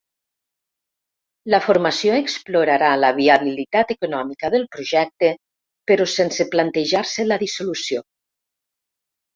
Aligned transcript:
La 1.53 1.59
formació 1.65 2.15
explorarà 2.21 2.89
la 3.03 3.13
viabilitat 3.19 3.93
econòmica 3.97 4.53
del 4.57 4.67
projecte, 4.77 5.33
però 5.93 6.11
sense 6.19 6.51
plantejar-se 6.57 7.29
la 7.31 7.43
dissolució. 7.47 8.07